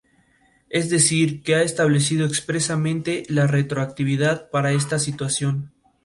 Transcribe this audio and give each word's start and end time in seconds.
Es 0.71 0.89
decir 0.89 1.43
que 1.43 1.53
ha 1.53 1.61
establecido, 1.61 2.25
expresamente, 2.25 3.21
la 3.29 3.45
retroactividad 3.45 4.49
para 4.49 4.71
esta 4.71 4.97
situación. 4.97 5.75